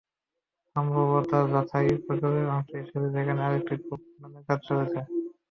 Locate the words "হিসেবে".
2.81-3.07